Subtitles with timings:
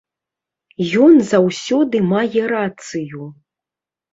[1.07, 3.29] Ён заўсёды мае рацыю.